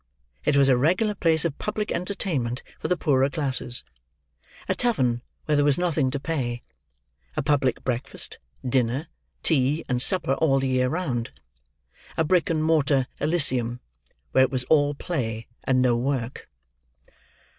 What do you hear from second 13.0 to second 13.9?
elysium,